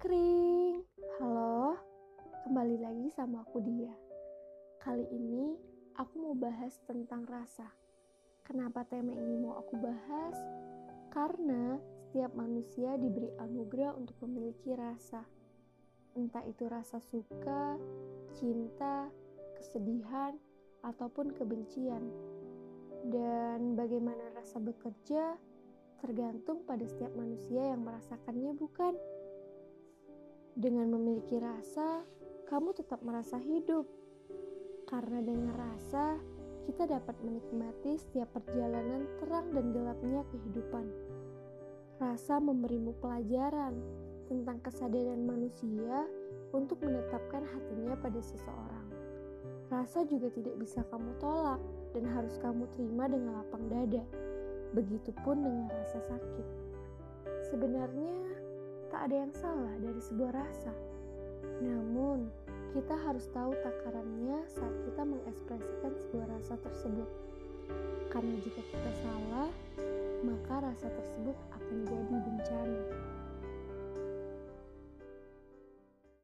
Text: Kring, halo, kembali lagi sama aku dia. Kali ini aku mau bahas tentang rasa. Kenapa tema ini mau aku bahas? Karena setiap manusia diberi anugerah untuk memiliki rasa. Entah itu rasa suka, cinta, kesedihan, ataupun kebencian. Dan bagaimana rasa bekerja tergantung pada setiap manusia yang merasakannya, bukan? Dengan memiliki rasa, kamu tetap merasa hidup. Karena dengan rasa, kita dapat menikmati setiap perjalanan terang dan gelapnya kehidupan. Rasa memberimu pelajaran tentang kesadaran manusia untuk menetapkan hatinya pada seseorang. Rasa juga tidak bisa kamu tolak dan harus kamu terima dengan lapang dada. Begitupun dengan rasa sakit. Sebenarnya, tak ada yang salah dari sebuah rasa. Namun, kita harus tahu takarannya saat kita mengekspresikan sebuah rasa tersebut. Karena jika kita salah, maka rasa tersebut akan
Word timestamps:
Kring, 0.00 0.80
halo, 1.20 1.76
kembali 2.48 2.80
lagi 2.80 3.12
sama 3.12 3.44
aku 3.44 3.60
dia. 3.60 3.92
Kali 4.80 5.04
ini 5.12 5.60
aku 5.92 6.24
mau 6.24 6.32
bahas 6.32 6.72
tentang 6.88 7.28
rasa. 7.28 7.68
Kenapa 8.40 8.88
tema 8.88 9.12
ini 9.12 9.44
mau 9.44 9.60
aku 9.60 9.76
bahas? 9.76 10.40
Karena 11.12 11.76
setiap 12.00 12.32
manusia 12.32 12.96
diberi 12.96 13.28
anugerah 13.44 13.92
untuk 13.92 14.16
memiliki 14.24 14.72
rasa. 14.72 15.20
Entah 16.16 16.48
itu 16.48 16.64
rasa 16.64 16.96
suka, 17.04 17.76
cinta, 18.40 19.04
kesedihan, 19.60 20.32
ataupun 20.80 21.36
kebencian. 21.36 22.08
Dan 23.04 23.76
bagaimana 23.76 24.32
rasa 24.32 24.64
bekerja 24.64 25.36
tergantung 26.00 26.64
pada 26.64 26.88
setiap 26.88 27.12
manusia 27.12 27.68
yang 27.76 27.84
merasakannya, 27.84 28.56
bukan? 28.56 28.96
Dengan 30.58 30.90
memiliki 30.90 31.38
rasa, 31.38 32.02
kamu 32.50 32.74
tetap 32.74 32.98
merasa 33.06 33.38
hidup. 33.38 33.86
Karena 34.90 35.22
dengan 35.22 35.54
rasa, 35.54 36.18
kita 36.66 36.90
dapat 36.90 37.14
menikmati 37.22 37.94
setiap 37.98 38.34
perjalanan 38.34 39.06
terang 39.22 39.54
dan 39.54 39.70
gelapnya 39.70 40.26
kehidupan. 40.34 40.86
Rasa 42.02 42.42
memberimu 42.42 42.98
pelajaran 42.98 43.78
tentang 44.26 44.58
kesadaran 44.62 45.22
manusia 45.22 46.06
untuk 46.50 46.82
menetapkan 46.82 47.46
hatinya 47.46 47.94
pada 47.98 48.18
seseorang. 48.18 48.86
Rasa 49.70 50.02
juga 50.02 50.34
tidak 50.34 50.58
bisa 50.58 50.82
kamu 50.90 51.14
tolak 51.22 51.62
dan 51.94 52.06
harus 52.10 52.34
kamu 52.42 52.66
terima 52.74 53.06
dengan 53.06 53.38
lapang 53.38 53.70
dada. 53.70 54.02
Begitupun 54.74 55.46
dengan 55.46 55.66
rasa 55.70 55.98
sakit. 56.10 56.46
Sebenarnya, 57.50 58.39
tak 58.90 59.06
ada 59.06 59.16
yang 59.22 59.32
salah 59.32 59.74
dari 59.78 60.02
sebuah 60.02 60.32
rasa. 60.34 60.74
Namun, 61.62 62.26
kita 62.74 62.94
harus 63.06 63.26
tahu 63.30 63.54
takarannya 63.62 64.42
saat 64.50 64.74
kita 64.86 65.02
mengekspresikan 65.06 65.94
sebuah 65.94 66.26
rasa 66.26 66.54
tersebut. 66.58 67.08
Karena 68.10 68.34
jika 68.42 68.62
kita 68.66 68.92
salah, 69.06 69.50
maka 70.26 70.54
rasa 70.66 70.90
tersebut 70.90 71.38
akan 71.54 71.78